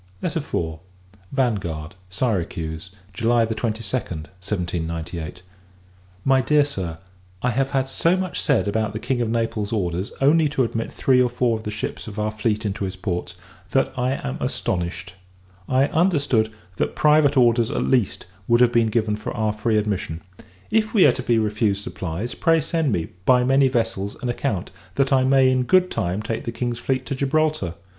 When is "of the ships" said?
11.55-12.07